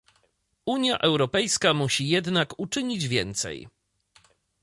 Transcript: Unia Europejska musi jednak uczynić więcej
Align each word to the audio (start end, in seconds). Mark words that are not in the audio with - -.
Unia 0.65 0.97
Europejska 0.99 1.73
musi 1.73 2.07
jednak 2.07 2.59
uczynić 2.59 3.07
więcej 3.07 3.67